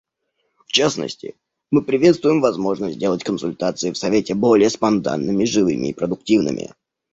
[0.65, 1.35] В частности,
[1.69, 6.73] мы приветствуем возможность сделать консультации в Совете более спонтанными, живыми и продуктивными.